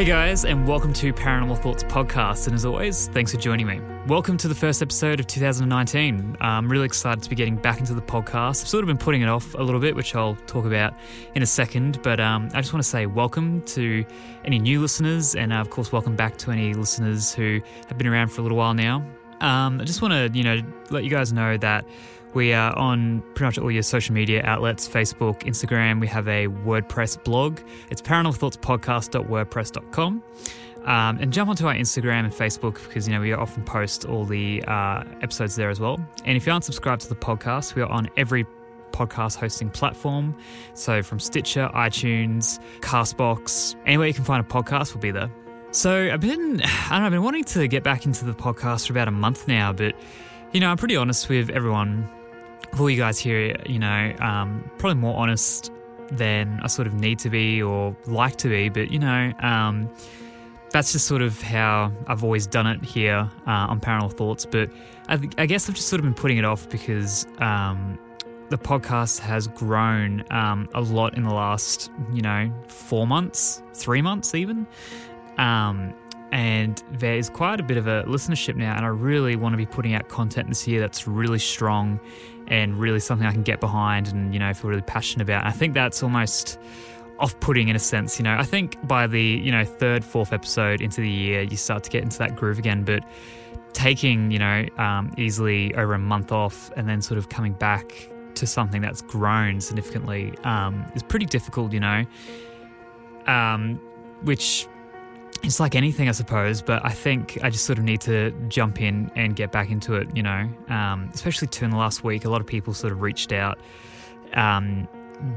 [0.00, 2.46] Hey guys, and welcome to Paranormal Thoughts Podcast.
[2.46, 3.82] And as always, thanks for joining me.
[4.06, 6.38] Welcome to the first episode of 2019.
[6.40, 8.62] I'm really excited to be getting back into the podcast.
[8.62, 10.94] I've sort of been putting it off a little bit, which I'll talk about
[11.34, 12.00] in a second.
[12.02, 14.02] But um, I just want to say welcome to
[14.46, 18.06] any new listeners, and uh, of course, welcome back to any listeners who have been
[18.06, 19.04] around for a little while now.
[19.42, 21.84] Um, I just want to, you know, let you guys know that
[22.34, 26.00] we are on pretty much all your social media outlets Facebook, Instagram.
[26.00, 27.58] We have a WordPress blog.
[27.90, 30.22] It's paranormalthoughtspodcast.wordpress.com.
[30.84, 34.24] Um, and jump onto our Instagram and Facebook because you know we often post all
[34.24, 35.98] the uh, episodes there as well.
[36.24, 38.46] And if you aren't subscribed to the podcast, we are on every
[38.92, 40.34] podcast hosting platform.
[40.74, 45.30] So from Stitcher, iTunes, Castbox, anywhere you can find a podcast, we'll be there.
[45.70, 48.86] So I've been, I don't know, I've been wanting to get back into the podcast
[48.86, 49.94] for about a month now, but
[50.52, 52.08] you know, I'm pretty honest with everyone
[52.74, 55.72] for you guys here, you know, um, probably more honest
[56.10, 59.90] than I sort of need to be or like to be, but you know, um,
[60.70, 64.46] that's just sort of how I've always done it here uh, on Paranormal Thoughts.
[64.46, 64.70] But
[65.08, 67.98] I, th- I, guess I've just sort of been putting it off because um,
[68.50, 74.02] the podcast has grown um, a lot in the last, you know, four months, three
[74.02, 74.66] months even.
[75.38, 75.94] Um,
[76.32, 79.66] and there's quite a bit of a listenership now and i really want to be
[79.66, 81.98] putting out content this year that's really strong
[82.50, 85.46] and really something i can get behind and you know feel really passionate about.
[85.46, 86.58] I think that's almost
[87.18, 88.36] off-putting in a sense you know.
[88.36, 91.90] I think by the you know third fourth episode into the year you start to
[91.90, 92.84] get into that groove again.
[92.84, 93.04] But
[93.72, 98.08] taking you know um, easily over a month off and then sort of coming back
[98.34, 102.04] to something that's grown significantly um, is pretty difficult you know.
[103.26, 103.80] Um,
[104.22, 104.66] which
[105.42, 108.80] it's like anything, I suppose, but I think I just sort of need to jump
[108.80, 112.24] in and get back into it, you know, um, especially in the last week.
[112.24, 113.58] A lot of people sort of reached out,
[114.34, 114.86] um,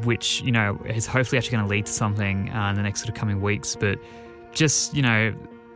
[0.03, 2.99] which, you know, is hopefully actually going to lead to something uh, in the next
[2.99, 3.75] sort of coming weeks.
[3.75, 3.97] But
[4.51, 5.33] just, you know,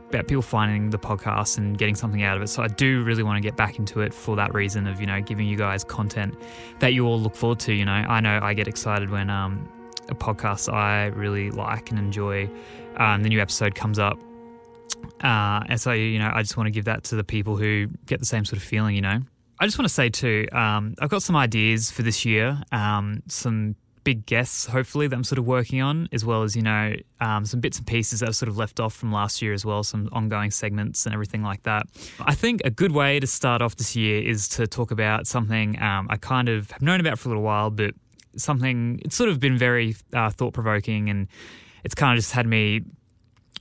[0.09, 2.47] about people finding the podcast and getting something out of it.
[2.47, 5.07] So I do really want to get back into it for that reason of, you
[5.07, 6.35] know, giving you guys content
[6.79, 7.73] that you all look forward to.
[7.73, 9.67] You know, I know I get excited when um,
[10.09, 12.49] a podcast I really like and enjoy
[12.97, 14.17] um, the new episode comes up.
[15.23, 17.87] Uh, and so, you know, I just want to give that to the people who
[18.05, 19.19] get the same sort of feeling, you know.
[19.59, 23.23] I just want to say too, um, I've got some ideas for this year, um,
[23.27, 26.95] some big guests, hopefully, that I'm sort of working on, as well as, you know,
[27.19, 29.65] um, some bits and pieces that I've sort of left off from last year as
[29.65, 31.87] well, some ongoing segments and everything like that.
[32.19, 35.81] I think a good way to start off this year is to talk about something
[35.81, 37.95] um, I kind of have known about for a little while, but
[38.37, 41.27] something, it's sort of been very uh, thought provoking and
[41.83, 42.81] it's kind of just had me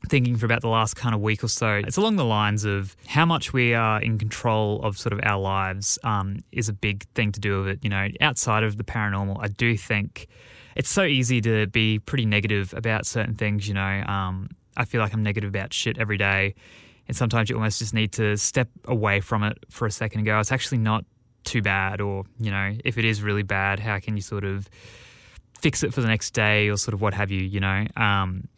[0.08, 1.80] thinking for about the last kind of week or so.
[1.86, 5.40] It's along the lines of how much we are in control of sort of our
[5.40, 7.78] lives um, is a big thing to do with it.
[7.82, 10.28] You know, outside of the paranormal, I do think
[10.76, 13.66] it's so easy to be pretty negative about certain things.
[13.66, 16.54] You know, um, I feel like I'm negative about shit every day.
[17.08, 20.26] And sometimes you almost just need to step away from it for a second and
[20.26, 21.04] go, it's actually not
[21.46, 22.00] too bad.
[22.00, 24.68] Or, you know, if it is really bad, how can you sort of
[25.58, 27.86] fix it for the next day or sort of what have you, you know?
[27.96, 28.48] Um,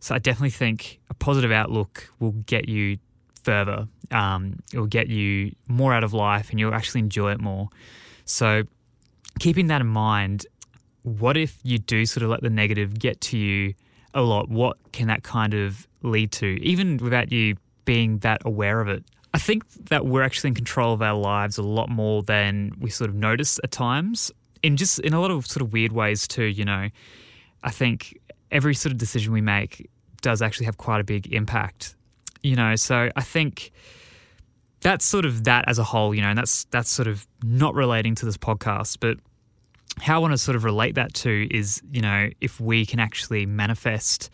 [0.00, 2.98] so I definitely think a positive outlook will get you
[3.42, 3.88] further.
[4.10, 7.70] Um, it will get you more out of life and you'll actually enjoy it more.
[8.26, 8.64] So
[9.38, 10.46] keeping that in mind,
[11.02, 13.74] what if you do sort of let the negative get to you
[14.12, 14.48] a lot?
[14.48, 19.04] What can that kind of lead to, even without you being that aware of it?
[19.34, 22.88] I think that we're actually in control of our lives a lot more than we
[22.88, 24.30] sort of notice at times,
[24.62, 26.44] in just in a lot of sort of weird ways too.
[26.44, 26.88] You know,
[27.64, 28.16] I think
[28.52, 29.90] every sort of decision we make
[30.22, 31.96] does actually have quite a big impact.
[32.42, 33.72] You know, so I think
[34.82, 36.14] that's sort of that as a whole.
[36.14, 39.18] You know, and that's that's sort of not relating to this podcast, but
[39.98, 43.00] how I want to sort of relate that to is, you know, if we can
[43.00, 44.30] actually manifest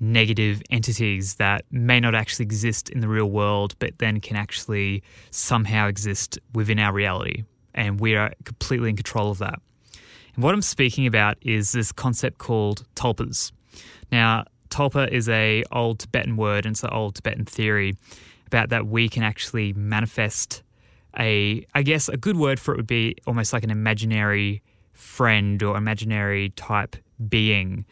[0.00, 5.02] negative entities that may not actually exist in the real world, but then can actually
[5.30, 7.44] somehow exist within our reality.
[7.74, 9.60] And we are completely in control of that.
[10.34, 13.52] And what I'm speaking about is this concept called tulpas.
[14.12, 17.96] Now, tulpa is a old Tibetan word and it's an old Tibetan theory
[18.46, 20.62] about that we can actually manifest
[21.18, 25.62] a, I guess a good word for it would be almost like an imaginary friend
[25.62, 26.96] or imaginary type
[27.28, 27.86] being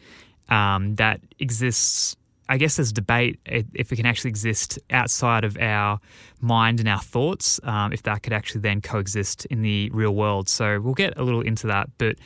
[0.49, 2.15] um, that exists.
[2.47, 5.99] I guess there's debate if it can actually exist outside of our
[6.41, 10.47] mind and our thoughts, um, if that could actually then coexist in the real world.
[10.47, 11.89] So we'll get a little into that.
[11.97, 12.17] But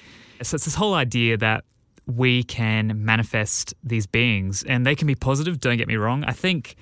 [0.42, 1.64] so it's this whole idea that
[2.06, 6.24] we can manifest these beings and they can be positive, don't get me wrong.
[6.26, 6.76] I think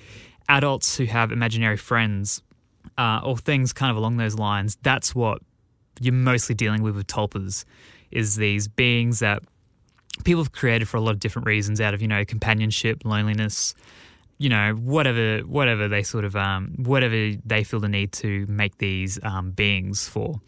[0.48, 2.42] adults who have imaginary friends
[2.96, 5.42] uh, or things kind of along those lines, that's what
[6.00, 7.64] you're mostly dealing with with tulpas
[8.10, 9.42] is these beings that
[10.24, 13.74] people have created for a lot of different reasons out of you know companionship loneliness
[14.38, 18.78] you know whatever whatever they sort of um, whatever they feel the need to make
[18.78, 20.40] these um, beings for.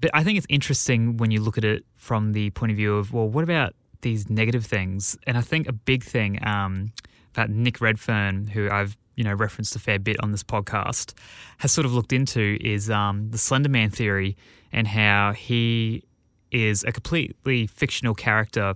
[0.00, 2.96] But i think it's interesting when you look at it from the point of view
[2.96, 5.16] of well what about these negative things?
[5.26, 6.92] And i think a big thing um,
[7.34, 11.14] that nick redfern who i've you know referenced a fair bit on this podcast
[11.58, 14.36] has sort of looked into is um, the slender man theory
[14.72, 16.02] and how he
[16.50, 18.74] is a completely fictional character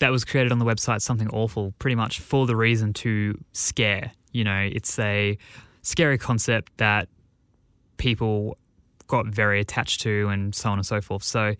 [0.00, 4.12] that was created on the website Something Awful pretty much for the reason to scare.
[4.32, 5.38] You know, it's a
[5.82, 7.08] scary concept that
[7.96, 8.56] people
[9.06, 11.22] got very attached to and so on and so forth.
[11.22, 11.54] So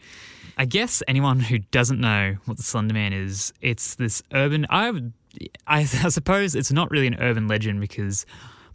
[0.57, 4.91] I guess anyone who doesn't know what the Slender Man is, it's this urban I
[4.91, 5.13] would
[5.67, 8.27] I, I suppose it's not really an urban legend because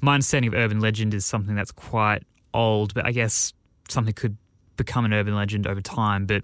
[0.01, 2.23] my understanding of urban legend is something that's quite
[2.53, 3.53] old, but I guess
[3.89, 4.37] something could
[4.77, 6.25] become an urban legend over time.
[6.25, 6.43] But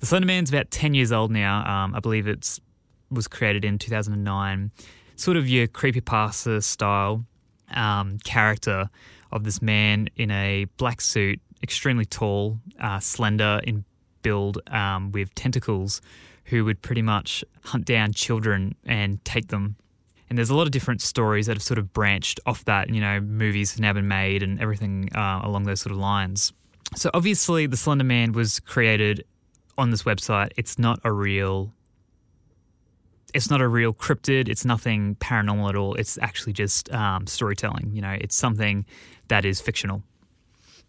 [0.00, 1.66] the Slender Man's about 10 years old now.
[1.66, 2.58] Um, I believe it
[3.10, 4.70] was created in 2009.
[5.16, 7.24] Sort of your creepypasta style
[7.74, 8.88] um, character
[9.32, 13.84] of this man in a black suit, extremely tall, uh, slender in
[14.22, 16.00] build, um, with tentacles,
[16.44, 19.76] who would pretty much hunt down children and take them.
[20.28, 22.90] And there's a lot of different stories that have sort of branched off that.
[22.90, 26.52] You know, movies have now been made and everything uh, along those sort of lines.
[26.96, 29.24] So obviously, the Slender Man was created
[29.78, 30.50] on this website.
[30.56, 31.72] It's not a real.
[33.32, 34.48] It's not a real cryptid.
[34.48, 35.94] It's nothing paranormal at all.
[35.94, 37.92] It's actually just um, storytelling.
[37.92, 38.84] You know, it's something
[39.28, 40.02] that is fictional.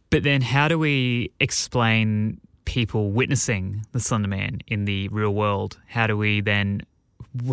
[0.09, 5.77] But then, how do we explain people witnessing the Slender Man in the real world?
[5.87, 6.81] How do we then?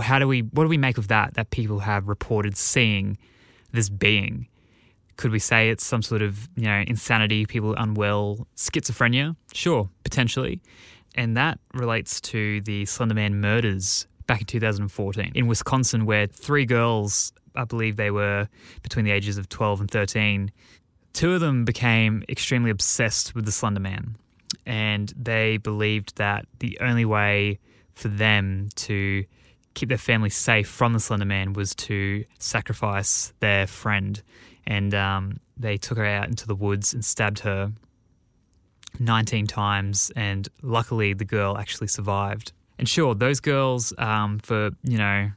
[0.02, 0.40] How do we?
[0.40, 1.34] What do we make of that?
[1.34, 3.18] That people have reported seeing
[3.72, 4.48] this being.
[5.16, 9.36] Could we say it's some sort of you know insanity, people unwell, schizophrenia?
[9.52, 10.60] Sure, potentially
[11.16, 17.32] and that relates to the Slenderman murders back in 2014 in Wisconsin, where three girls,
[17.54, 18.48] I believe they were
[18.82, 20.52] between the ages of 12 and 13,
[21.12, 24.16] two of them became extremely obsessed with the Slenderman.
[24.66, 27.58] And they believed that the only way
[27.92, 29.24] for them to
[29.74, 34.22] keep their family safe from the Slenderman was to sacrifice their friend.
[34.66, 37.72] And um, they took her out into the woods and stabbed her
[39.00, 42.52] 19 times, and luckily the girl actually survived.
[42.78, 45.30] And sure, those girls, um, for, you know,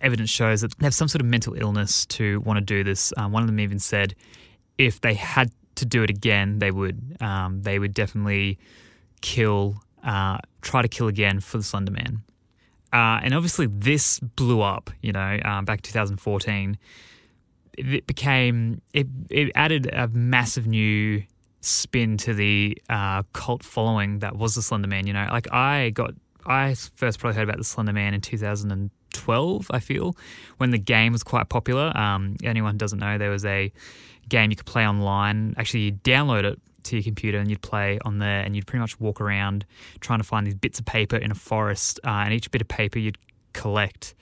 [0.00, 3.12] evidence shows that they have some sort of mental illness to want to do this.
[3.16, 4.14] Um, one of them even said
[4.78, 7.16] if they had to do it again, they would.
[7.20, 8.58] Um, they would definitely
[9.20, 12.22] kill, uh, try to kill again for the Slender Man.
[12.92, 16.78] Uh, and obviously, this blew up, you know, um, back 2014.
[17.78, 21.22] It became, it, it added a massive new
[21.62, 25.06] spin to the uh, cult following that was the Slender Man.
[25.06, 26.12] You know, like I got,
[26.44, 29.70] I first probably heard about the Slender Man in 2012.
[29.70, 30.14] I feel
[30.58, 31.96] when the game was quite popular.
[31.96, 33.72] Um, anyone doesn't know, there was a
[34.28, 35.54] game you could play online.
[35.56, 38.80] Actually, you download it to your computer and you'd play on there, and you'd pretty
[38.80, 39.64] much walk around
[40.00, 42.68] trying to find these bits of paper in a forest, uh, and each bit of
[42.68, 43.18] paper you'd
[43.52, 44.14] collect.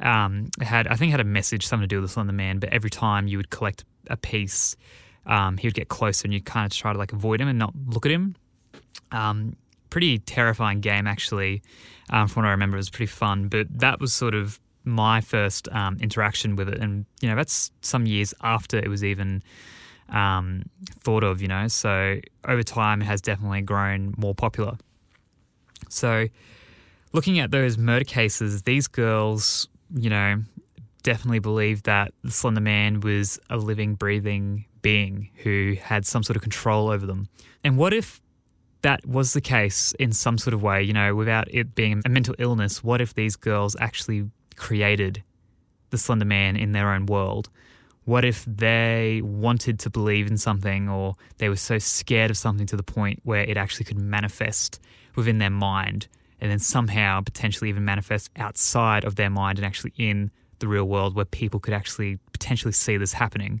[0.00, 2.58] Um, had, I think, had a message, something to do with the Slender Man.
[2.58, 4.76] But every time you would collect a piece,
[5.26, 7.58] um, he would get closer and you kind of try to like avoid him and
[7.58, 8.36] not look at him.
[9.12, 9.56] Um,
[9.90, 11.62] pretty terrifying game actually.
[12.10, 13.48] Um, from what I remember, it was pretty fun.
[13.48, 17.70] But that was sort of my first um, interaction with it, and you know that's
[17.82, 19.42] some years after it was even
[20.08, 20.64] um,
[21.00, 21.68] thought of, you know.
[21.68, 24.76] So over time, it has definitely grown more popular.
[25.88, 26.28] So
[27.12, 30.42] looking at those murder cases, these girls, you know,
[31.02, 36.36] definitely believed that the Slender Man was a living, breathing being who had some sort
[36.36, 37.28] of control over them.
[37.64, 38.20] And what if
[38.82, 42.08] that was the case in some sort of way, you know, without it being a
[42.08, 42.82] mental illness?
[42.82, 45.22] What if these girls actually created
[45.90, 47.50] the Slender Man in their own world?
[48.04, 52.66] What if they wanted to believe in something or they were so scared of something
[52.66, 54.80] to the point where it actually could manifest
[55.14, 56.08] within their mind
[56.40, 60.84] and then somehow potentially even manifest outside of their mind and actually in the real
[60.84, 63.60] world where people could actually potentially see this happening?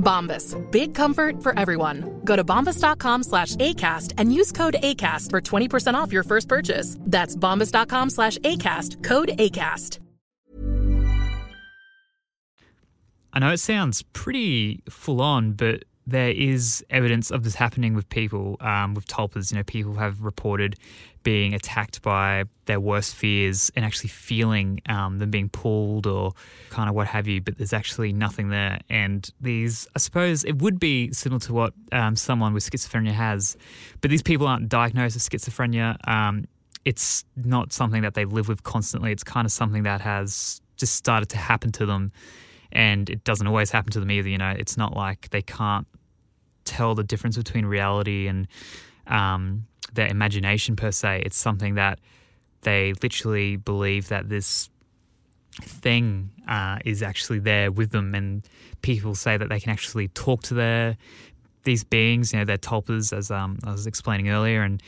[0.00, 0.56] Bombas.
[0.72, 2.20] Big comfort for everyone.
[2.24, 6.96] Go to bombas.com slash ACAST and use code ACAST for 20% off your first purchase.
[7.00, 9.04] That's bombas.com slash ACAST.
[9.04, 9.98] Code ACAST.
[13.32, 18.08] I know it sounds pretty full on, but there is evidence of this happening with
[18.08, 19.52] people um, with tulpas.
[19.52, 20.76] You know, people have reported
[21.22, 26.32] being attacked by their worst fears and actually feeling um, them being pulled or
[26.70, 28.80] kind of what have you, but there's actually nothing there.
[28.88, 33.56] And these, I suppose, it would be similar to what um, someone with schizophrenia has,
[34.00, 35.96] but these people aren't diagnosed with schizophrenia.
[36.08, 36.46] Um,
[36.84, 39.12] it's not something that they live with constantly.
[39.12, 42.12] It's kind of something that has just started to happen to them.
[42.72, 44.28] And it doesn't always happen to them either.
[44.28, 45.86] You know, it's not like they can't
[46.64, 48.46] tell the difference between reality and
[49.06, 51.22] um, their imagination per se.
[51.24, 51.98] It's something that
[52.62, 54.68] they literally believe that this
[55.62, 58.46] thing uh, is actually there with them, and
[58.82, 60.96] people say that they can actually talk to their
[61.64, 62.32] these beings.
[62.32, 64.82] You know, their tulpas, as um, I was explaining earlier, and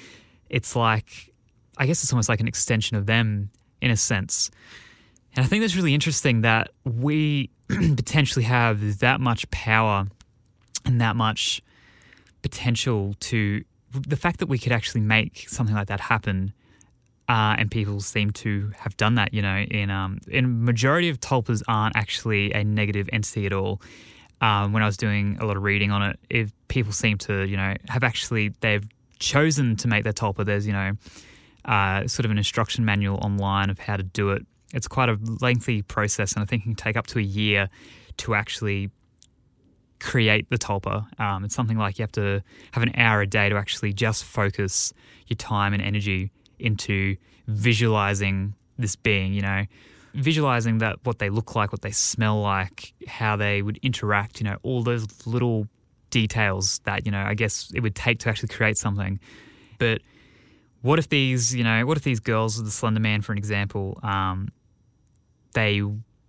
[0.48, 1.32] it's like
[1.78, 3.50] I guess it's almost like an extension of them
[3.80, 4.50] in a sense.
[5.34, 10.06] And I think that's really interesting that we potentially have that much power
[10.84, 11.62] and that much
[12.42, 16.52] potential to the fact that we could actually make something like that happen.
[17.28, 21.20] Uh, and people seem to have done that, you know, in um, in majority of
[21.20, 23.80] tulpas aren't actually a negative entity at all.
[24.40, 27.46] Um, when I was doing a lot of reading on it, if people seem to,
[27.46, 28.86] you know, have actually they've
[29.20, 30.44] chosen to make their tulpa.
[30.44, 30.92] There's, you know,
[31.64, 34.44] uh, sort of an instruction manual online of how to do it.
[34.74, 37.70] It's quite a lengthy process, and I think it can take up to a year
[38.18, 38.90] to actually
[40.02, 41.06] create the tulpa.
[41.20, 42.42] Um, it's something like you have to
[42.72, 44.92] have an hour a day to actually just focus
[45.28, 47.16] your time and energy into
[47.46, 49.64] visualizing this being, you know,
[50.14, 54.44] visualizing that what they look like, what they smell like, how they would interact, you
[54.44, 55.68] know, all those little
[56.10, 59.20] details that, you know, I guess it would take to actually create something.
[59.78, 60.02] But
[60.82, 63.98] what if these, you know, what if these girls, the Slender Man, for an example,
[64.02, 64.48] um,
[65.54, 65.82] they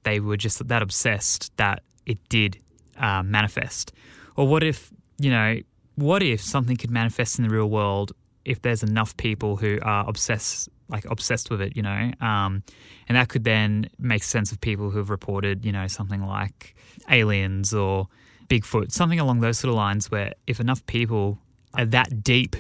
[0.03, 2.57] they were just that obsessed that it did
[2.97, 3.93] uh, manifest?
[4.35, 5.59] Or what if, you know,
[5.95, 8.13] what if something could manifest in the real world
[8.45, 12.61] if there's enough people who are obsessed like obsessed with it, you know, um,
[13.07, 16.75] and that could then make sense of people who have reported, you know, something like
[17.09, 18.07] aliens or
[18.47, 21.39] Bigfoot, something along those sort of lines, where if enough people
[21.73, 22.55] are that deep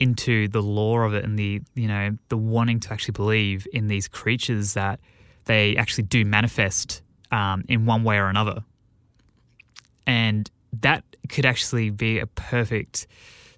[0.00, 3.86] into the lore of it and the you know the wanting to actually believe in
[3.86, 4.98] these creatures that
[5.44, 8.64] they actually do manifest um, in one way or another,
[10.06, 13.06] and that could actually be a perfect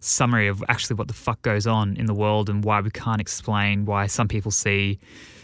[0.00, 3.20] summary of actually what the fuck goes on in the world and why we can't
[3.20, 4.98] explain why some people see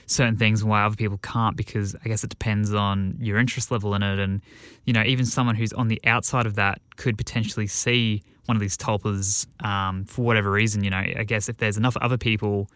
[0.07, 3.71] certain things and why other people can't because I guess it depends on your interest
[3.71, 4.19] level in it.
[4.19, 4.43] And
[4.85, 8.61] you know even someone who's on the outside of that could potentially see one of
[8.61, 10.99] these tulpas um, for whatever reason you know.
[10.99, 12.69] I guess if there's enough other people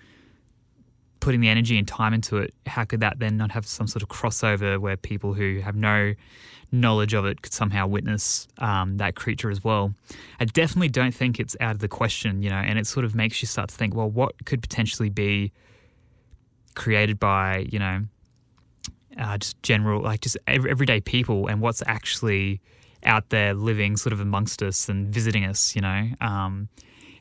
[1.20, 4.02] putting the energy and time into it how could that then not have some sort
[4.02, 6.12] of crossover where people who have no
[6.74, 9.94] knowledge of it could somehow witness um, that creature as well.
[10.40, 13.14] I definitely don't think it's out of the question, you know, and it sort of
[13.14, 15.52] makes you start to think, well, what could potentially be
[16.74, 18.02] created by, you know,
[19.18, 22.60] uh, just general, like just everyday people and what's actually
[23.04, 26.08] out there living sort of amongst us and visiting us, you know.
[26.20, 26.68] Um,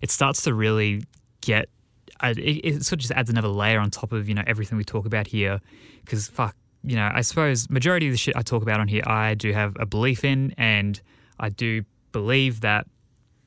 [0.01, 1.03] it starts to really
[1.41, 1.69] get,
[2.21, 4.83] it, it sort of just adds another layer on top of, you know, everything we
[4.83, 5.59] talk about here.
[6.03, 9.03] Because, fuck, you know, I suppose majority of the shit I talk about on here,
[9.05, 10.99] I do have a belief in, and
[11.39, 12.85] I do believe that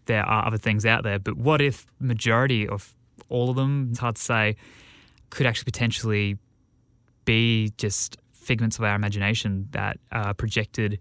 [0.06, 1.18] there are other things out there.
[1.18, 2.94] But what if majority of
[3.28, 4.56] all of them, it's hard to say,
[5.30, 6.38] could actually potentially
[7.24, 11.00] be just figments of our imagination that are projected,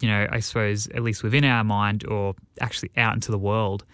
[0.00, 3.84] you know, I suppose at least within our mind or actually out into the world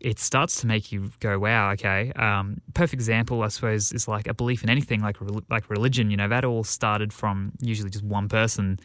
[0.00, 2.10] it starts to make you go, wow, okay.
[2.12, 5.16] Um, perfect example, I suppose, is like a belief in anything, like
[5.50, 6.10] like religion.
[6.10, 8.80] You know, that all started from usually just one person,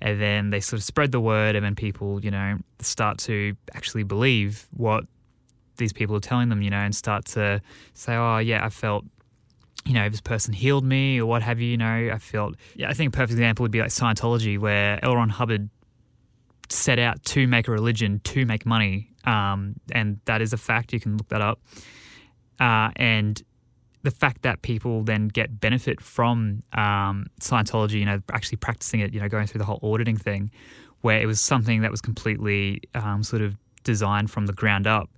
[0.00, 3.56] and then they sort of spread the word, and then people, you know, start to
[3.74, 5.04] actually believe what
[5.76, 7.60] these people are telling them, you know, and start to
[7.94, 9.04] say, oh yeah, I felt.
[9.84, 11.68] You know, this person healed me, or what have you.
[11.68, 12.56] You know, I felt.
[12.74, 15.14] Yeah, I think a perfect example would be like Scientology, where L.
[15.14, 15.70] Ron Hubbard
[16.68, 20.92] set out to make a religion to make money um, and that is a fact.
[20.92, 21.60] You can look that up.
[22.58, 23.42] Uh, and
[24.02, 29.12] the fact that people then get benefit from um, Scientology, you know, actually practicing it,
[29.12, 30.50] you know, going through the whole auditing thing,
[31.00, 35.10] where it was something that was completely um, sort of designed from the ground up.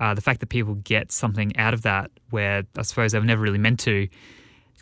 [0.00, 3.24] Uh, the fact that people get something out of that, where I suppose they were
[3.24, 4.08] never really meant to,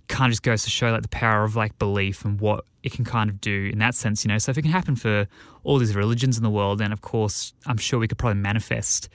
[0.06, 2.92] kind of just goes to show like the power of like belief and what it
[2.92, 4.38] can kind of do in that sense, you know.
[4.38, 5.26] So if it can happen for
[5.64, 9.08] all these religions in the world, then of course I'm sure we could probably manifest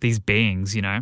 [0.00, 1.00] these beings, you know.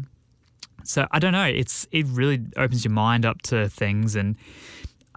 [0.85, 1.45] So I don't know.
[1.45, 4.37] It's it really opens your mind up to things, and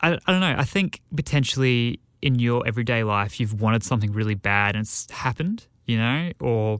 [0.02, 0.56] I, I don't know.
[0.58, 5.66] I think potentially in your everyday life you've wanted something really bad and it's happened,
[5.86, 6.80] you know, or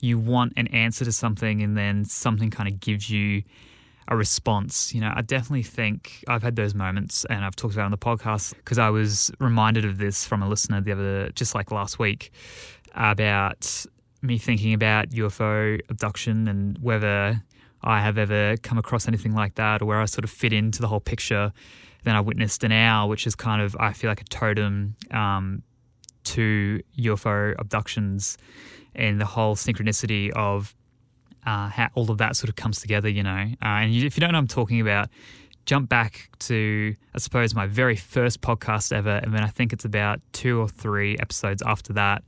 [0.00, 3.42] you want an answer to something and then something kind of gives you
[4.08, 4.94] a response.
[4.94, 7.98] You know, I definitely think I've had those moments and I've talked about on the
[7.98, 11.98] podcast because I was reminded of this from a listener the other, just like last
[11.98, 12.32] week,
[12.94, 13.86] about
[14.22, 17.42] me thinking about UFO abduction and whether
[17.82, 20.80] I have ever come across anything like that or where I sort of fit into
[20.80, 21.52] the whole picture.
[22.04, 25.62] Then I witnessed an owl, which is kind of, I feel like a totem um,
[26.24, 28.38] to UFO abductions
[28.94, 30.74] and the whole synchronicity of
[31.46, 33.46] uh, how all of that sort of comes together, you know.
[33.62, 35.08] Uh, and if you don't know what I'm talking about,
[35.66, 39.16] jump back to, I suppose, my very first podcast ever.
[39.22, 42.22] And then I think it's about two or three episodes after that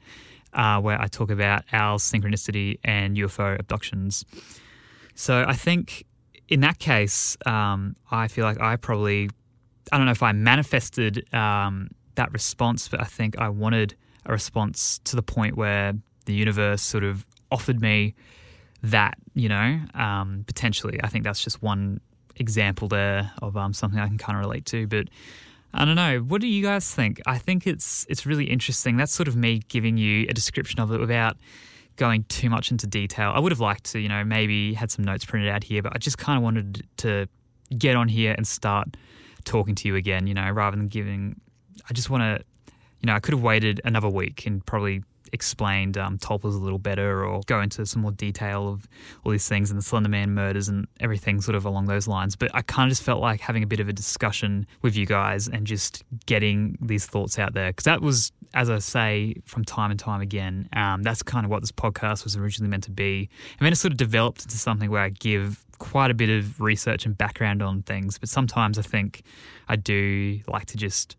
[0.52, 4.24] uh, where I talk about owls, synchronicity, and UFO abductions.
[5.14, 6.04] So I think
[6.48, 9.28] in that case, um, I feel like I probably,
[9.92, 14.32] I don't know if I manifested um, that response, but I think I wanted a
[14.32, 18.14] response to the point where the universe sort of offered me
[18.90, 21.00] that, you know, um, potentially.
[21.02, 22.00] I think that's just one
[22.36, 24.86] example there of um, something I can kind of relate to.
[24.86, 25.08] But
[25.74, 26.18] I don't know.
[26.20, 27.20] What do you guys think?
[27.26, 28.96] I think it's it's really interesting.
[28.96, 31.36] That's sort of me giving you a description of it without
[31.96, 33.32] going too much into detail.
[33.34, 35.94] I would have liked to, you know, maybe had some notes printed out here, but
[35.94, 37.26] I just kind of wanted to
[37.76, 38.96] get on here and start
[39.44, 41.40] talking to you again, you know, rather than giving.
[41.88, 42.44] I just want to,
[43.00, 46.78] you know, I could have waited another week and probably explained um, tulpas a little
[46.78, 48.86] better or go into some more detail of
[49.24, 52.36] all these things and the Slenderman murders and everything sort of along those lines.
[52.36, 55.06] But I kind of just felt like having a bit of a discussion with you
[55.06, 59.64] guys and just getting these thoughts out there because that was, as I say from
[59.64, 62.90] time and time again, um, that's kind of what this podcast was originally meant to
[62.90, 63.28] be.
[63.58, 66.60] And then it sort of developed into something where I give quite a bit of
[66.60, 69.22] research and background on things, but sometimes I think
[69.68, 71.16] I do like to just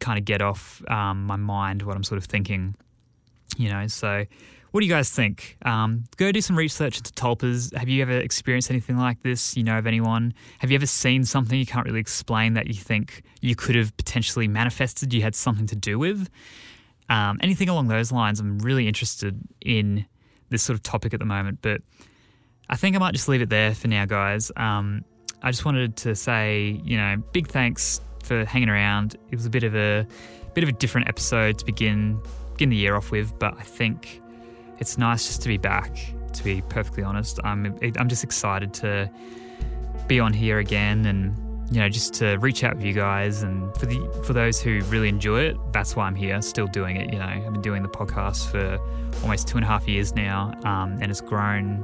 [0.00, 2.74] kind of get off um, my mind what I'm sort of thinking
[3.56, 4.24] You know, so
[4.70, 5.56] what do you guys think?
[5.62, 7.74] Um, go do some research into tulpas.
[7.74, 9.56] Have you ever experienced anything like this?
[9.56, 10.34] You know of anyone?
[10.58, 13.96] Have you ever seen something you can't really explain that you think you could have
[13.96, 15.14] potentially manifested?
[15.14, 16.28] You had something to do with
[17.08, 18.40] um, anything along those lines.
[18.40, 20.06] I'm really interested in
[20.50, 21.80] this sort of topic at the moment, but
[22.68, 24.50] I think I might just leave it there for now, guys.
[24.56, 25.04] Um,
[25.42, 29.16] I just wanted to say, you know, big thanks for hanging around.
[29.30, 30.06] It was a bit of a
[30.54, 32.20] bit of a different episode to begin
[32.56, 34.22] begin the year off with, but I think
[34.78, 35.94] it's nice just to be back.
[36.32, 39.10] To be perfectly honest, I'm I'm just excited to
[40.06, 41.34] be on here again and
[41.70, 43.42] you know just to reach out with you guys.
[43.42, 46.96] And for the for those who really enjoy it that's why i'm here still doing
[46.96, 47.24] it you know.
[47.24, 48.78] I've been doing the podcast for
[49.22, 51.82] almost two and a half years now um, and it's grown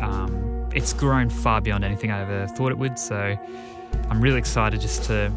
[0.00, 2.98] um, it's grown far beyond anything i ever thought it would.
[2.98, 3.36] So
[4.10, 5.30] i'm really excited just to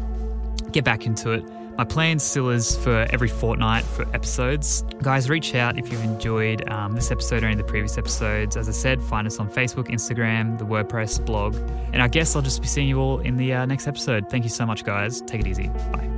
[0.72, 1.44] get back into it
[1.78, 4.82] my plan still is for every fortnight for episodes.
[5.00, 8.56] Guys, reach out if you've enjoyed um, this episode or any of the previous episodes.
[8.56, 11.54] As I said, find us on Facebook, Instagram, the WordPress blog.
[11.92, 14.28] And I guess I'll just be seeing you all in the uh, next episode.
[14.28, 15.20] Thank you so much, guys.
[15.20, 15.68] Take it easy.
[15.92, 16.17] Bye.